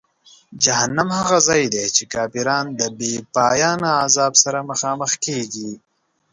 [0.63, 5.71] جهنم هغه ځای دی چې کافران د بېپایانه عذاب سره مخامخ کیږي.